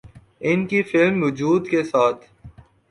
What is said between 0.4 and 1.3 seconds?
ان کی فلم